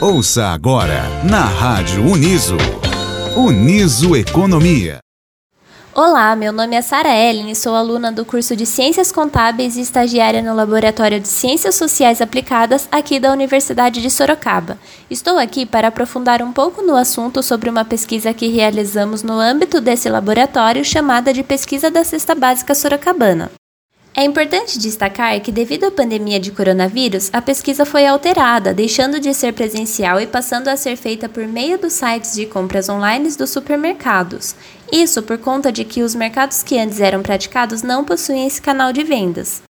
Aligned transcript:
Ouça 0.00 0.46
agora 0.46 1.02
na 1.30 1.44
Rádio 1.44 2.02
Uniso. 2.10 2.56
Uniso 3.36 4.16
Economia. 4.16 4.98
Olá, 5.94 6.34
meu 6.34 6.54
nome 6.54 6.74
é 6.74 6.80
Sara 6.80 7.14
Ellen 7.14 7.50
e 7.50 7.54
sou 7.54 7.74
aluna 7.74 8.10
do 8.10 8.24
curso 8.24 8.56
de 8.56 8.64
Ciências 8.64 9.12
Contábeis 9.12 9.76
e 9.76 9.82
estagiária 9.82 10.40
no 10.40 10.54
Laboratório 10.54 11.20
de 11.20 11.28
Ciências 11.28 11.74
Sociais 11.74 12.22
Aplicadas 12.22 12.88
aqui 12.90 13.20
da 13.20 13.30
Universidade 13.30 14.00
de 14.00 14.10
Sorocaba. 14.10 14.78
Estou 15.10 15.36
aqui 15.36 15.66
para 15.66 15.88
aprofundar 15.88 16.40
um 16.40 16.50
pouco 16.50 16.80
no 16.80 16.96
assunto 16.96 17.42
sobre 17.42 17.68
uma 17.68 17.84
pesquisa 17.84 18.32
que 18.32 18.48
realizamos 18.48 19.22
no 19.22 19.34
âmbito 19.38 19.82
desse 19.82 20.08
laboratório 20.08 20.82
chamada 20.82 21.30
de 21.30 21.42
Pesquisa 21.42 21.90
da 21.90 22.04
Cesta 22.04 22.34
Básica 22.34 22.74
Sorocabana. 22.74 23.50
É 24.12 24.24
importante 24.24 24.78
destacar 24.78 25.40
que, 25.40 25.52
devido 25.52 25.84
à 25.84 25.90
pandemia 25.90 26.40
de 26.40 26.50
coronavírus, 26.50 27.30
a 27.32 27.40
pesquisa 27.40 27.84
foi 27.84 28.04
alterada, 28.04 28.74
deixando 28.74 29.20
de 29.20 29.32
ser 29.32 29.52
presencial 29.52 30.20
e 30.20 30.26
passando 30.26 30.66
a 30.66 30.76
ser 30.76 30.96
feita 30.96 31.28
por 31.28 31.46
meio 31.46 31.78
dos 31.78 31.92
sites 31.92 32.34
de 32.34 32.44
compras 32.44 32.88
online 32.88 33.30
dos 33.30 33.50
supermercados. 33.50 34.56
Isso 34.90 35.22
por 35.22 35.38
conta 35.38 35.70
de 35.70 35.84
que 35.84 36.02
os 36.02 36.16
mercados 36.16 36.62
que 36.62 36.76
antes 36.76 37.00
eram 37.00 37.22
praticados 37.22 37.82
não 37.82 38.04
possuem 38.04 38.46
esse 38.46 38.60
canal 38.60 38.92
de 38.92 39.04
vendas. 39.04 39.62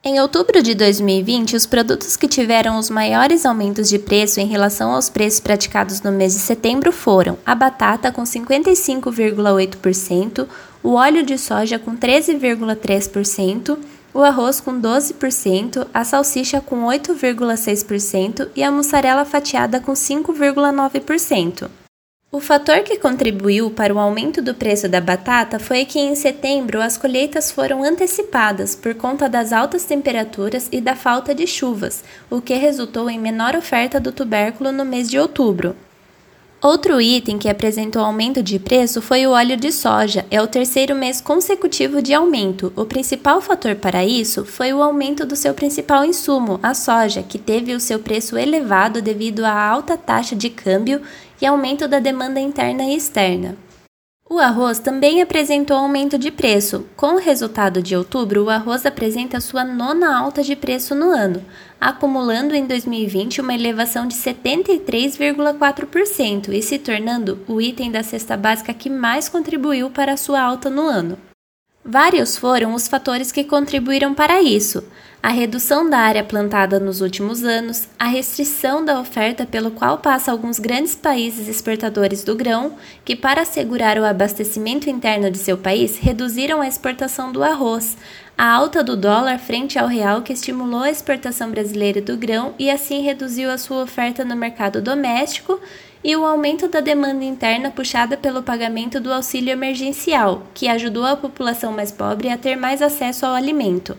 Em 0.01 0.21
outubro 0.21 0.63
de 0.63 0.73
2020, 0.75 1.57
os 1.57 1.65
produtos 1.65 2.15
que 2.15 2.29
tiveram 2.29 2.79
os 2.79 2.89
maiores 2.89 3.45
aumentos 3.45 3.89
de 3.89 3.99
preço 3.99 4.39
em 4.39 4.47
relação 4.47 4.93
aos 4.93 5.09
preços 5.09 5.41
praticados 5.41 6.01
no 6.03 6.11
mês 6.13 6.35
de 6.35 6.39
setembro 6.39 6.93
foram 6.93 7.37
a 7.45 7.53
batata 7.53 8.09
com 8.13 8.23
55,8%, 8.23 10.47
o 10.81 10.93
óleo 10.93 11.21
de 11.21 11.37
soja 11.37 11.77
com 11.77 11.97
13,3%, 11.97 13.77
o 14.13 14.21
arroz 14.21 14.61
com 14.61 14.79
12%, 14.79 15.85
a 15.93 16.05
salsicha 16.05 16.61
com 16.61 16.85
8,6% 16.85 18.51
e 18.55 18.63
a 18.63 18.71
mussarela 18.71 19.25
fatiada 19.25 19.81
com 19.81 19.91
5,9%. 19.91 21.69
O 22.35 22.41
fator 22.41 22.83
que 22.83 22.97
contribuiu 22.97 23.71
para 23.71 23.93
o 23.93 23.97
aumento 23.97 24.41
do 24.41 24.53
preço 24.53 24.89
da 24.89 24.99
batata 24.99 25.57
foi 25.57 25.85
que 25.85 25.97
em 25.97 26.15
setembro 26.15 26.81
as 26.81 26.97
colheitas 26.97 27.49
foram 27.49 27.81
antecipadas 27.81 28.75
por 28.75 28.93
conta 28.93 29.29
das 29.29 29.53
altas 29.53 29.85
temperaturas 29.85 30.67
e 30.69 30.81
da 30.81 30.97
falta 30.97 31.33
de 31.33 31.47
chuvas, 31.47 32.03
o 32.29 32.41
que 32.41 32.55
resultou 32.55 33.09
em 33.09 33.17
menor 33.17 33.55
oferta 33.55 34.01
do 34.01 34.11
tubérculo 34.11 34.73
no 34.73 34.83
mês 34.83 35.09
de 35.09 35.17
outubro. 35.17 35.77
Outro 36.65 36.99
item 36.99 37.37
que 37.37 37.47
apresentou 37.47 38.01
aumento 38.01 38.41
de 38.41 38.57
preço 38.57 38.99
foi 38.99 39.27
o 39.27 39.33
óleo 39.33 39.55
de 39.55 39.71
soja. 39.71 40.25
É 40.31 40.41
o 40.41 40.47
terceiro 40.47 40.95
mês 40.95 41.21
consecutivo 41.21 42.01
de 42.01 42.11
aumento. 42.11 42.73
O 42.75 42.85
principal 42.85 43.39
fator 43.39 43.75
para 43.75 44.03
isso 44.03 44.43
foi 44.43 44.73
o 44.73 44.81
aumento 44.81 45.27
do 45.27 45.35
seu 45.35 45.53
principal 45.53 46.03
insumo, 46.03 46.59
a 46.63 46.73
soja, 46.73 47.21
que 47.21 47.37
teve 47.37 47.75
o 47.75 47.79
seu 47.79 47.99
preço 47.99 48.35
elevado 48.35 48.99
devido 48.99 49.45
à 49.45 49.53
alta 49.53 49.95
taxa 49.95 50.35
de 50.35 50.49
câmbio 50.49 51.03
e 51.39 51.45
aumento 51.45 51.87
da 51.87 51.99
demanda 51.99 52.39
interna 52.39 52.83
e 52.85 52.95
externa. 52.95 53.55
O 54.27 54.39
arroz 54.39 54.79
também 54.79 55.21
apresentou 55.21 55.77
aumento 55.77 56.17
de 56.17 56.31
preço. 56.31 56.87
Com 56.95 57.13
o 57.13 57.19
resultado 57.19 57.79
de 57.79 57.95
outubro, 57.95 58.45
o 58.45 58.49
arroz 58.49 58.83
apresenta 58.83 59.39
sua 59.39 59.63
nona 59.63 60.17
alta 60.17 60.41
de 60.41 60.55
preço 60.55 60.95
no 60.95 61.11
ano, 61.11 61.45
acumulando 61.79 62.55
em 62.55 62.65
2020 62.65 63.39
uma 63.39 63.53
elevação 63.53 64.07
de 64.07 64.15
73,4% 64.15 66.51
e 66.51 66.59
se 66.63 66.79
tornando 66.79 67.37
o 67.47 67.61
item 67.61 67.91
da 67.91 68.01
cesta 68.01 68.35
básica 68.35 68.73
que 68.73 68.89
mais 68.89 69.29
contribuiu 69.29 69.91
para 69.91 70.13
a 70.13 70.17
sua 70.17 70.41
alta 70.41 70.71
no 70.71 70.81
ano. 70.81 71.19
Vários 71.87 72.35
foram 72.35 72.73
os 72.73 72.87
fatores 72.87 73.31
que 73.31 73.43
contribuíram 73.43 74.15
para 74.15 74.41
isso: 74.41 74.83
a 75.21 75.29
redução 75.29 75.87
da 75.87 75.99
área 75.99 76.23
plantada 76.23 76.79
nos 76.79 76.99
últimos 76.99 77.43
anos, 77.43 77.87
a 77.99 78.07
restrição 78.07 78.83
da 78.83 78.99
oferta 78.99 79.45
pelo 79.45 79.69
qual 79.69 79.99
passa 79.99 80.31
alguns 80.31 80.57
grandes 80.57 80.95
países 80.95 81.47
exportadores 81.47 82.23
do 82.23 82.35
grão, 82.35 82.73
que 83.05 83.15
para 83.15 83.43
assegurar 83.43 83.99
o 83.99 84.03
abastecimento 84.03 84.89
interno 84.89 85.29
de 85.29 85.37
seu 85.37 85.59
país 85.59 85.99
reduziram 85.99 86.59
a 86.59 86.67
exportação 86.67 87.31
do 87.31 87.43
arroz, 87.43 87.95
a 88.35 88.51
alta 88.51 88.83
do 88.83 88.97
dólar 88.97 89.37
frente 89.37 89.77
ao 89.77 89.87
real 89.87 90.23
que 90.23 90.33
estimulou 90.33 90.81
a 90.81 90.89
exportação 90.89 91.51
brasileira 91.51 92.01
do 92.01 92.17
grão 92.17 92.55
e 92.57 92.71
assim 92.71 93.03
reduziu 93.03 93.51
a 93.51 93.59
sua 93.59 93.83
oferta 93.83 94.25
no 94.25 94.35
mercado 94.35 94.81
doméstico, 94.81 95.59
e 96.05 96.15
o 96.15 96.23
aumento 96.23 96.67
da 96.67 96.81
demanda 96.81 97.25
interna 97.25 97.71
puxada 97.71 98.15
pelo 98.15 98.43
pagamento 98.43 98.99
do 98.99 99.11
auxílio 99.11 99.51
emergencial, 99.51 100.43
que 100.53 100.67
ajudou 100.67 101.03
a 101.03 101.17
população 101.17 101.71
mais 101.71 101.91
pobre 101.91 102.29
a 102.29 102.37
ter 102.37 102.55
mais 102.55 102.79
acesso 102.79 103.25
ao 103.25 103.33
alimento. 103.33 103.97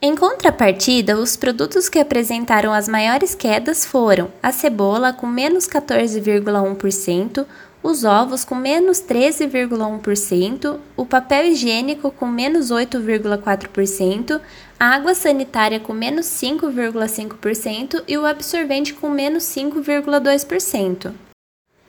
Em 0.00 0.14
contrapartida, 0.14 1.16
os 1.18 1.36
produtos 1.36 1.88
que 1.88 1.98
apresentaram 1.98 2.72
as 2.72 2.86
maiores 2.86 3.34
quedas 3.34 3.84
foram 3.84 4.30
a 4.40 4.52
cebola, 4.52 5.12
com 5.12 5.26
menos 5.26 5.66
14,1%, 5.66 7.44
os 7.84 8.02
ovos 8.02 8.44
com 8.46 8.54
menos 8.54 8.98
13,1%, 9.02 10.78
o 10.96 11.04
papel 11.04 11.48
higiênico 11.48 12.10
com 12.10 12.26
menos 12.26 12.70
8,4%, 12.70 14.40
a 14.80 14.86
água 14.86 15.14
sanitária 15.14 15.78
com 15.78 15.92
menos 15.92 16.24
5,5% 16.24 18.02
e 18.08 18.16
o 18.16 18.24
absorvente 18.24 18.94
com 18.94 19.10
menos 19.10 19.44
5,2%. 19.44 21.12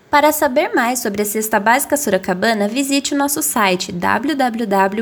Para 0.09 0.34
saber 0.34 0.73
mais 0.75 1.00
sobre 1.00 1.22
a 1.22 1.25
cesta 1.25 1.61
básica 1.61 1.95
sorocabana, 1.95 2.67
visite 2.67 3.13
o 3.13 3.17
nosso 3.17 3.41
site 3.41 3.94
www.niso.br 3.94 5.00